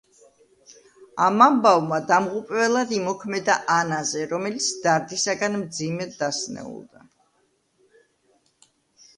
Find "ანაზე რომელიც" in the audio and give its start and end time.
3.75-4.71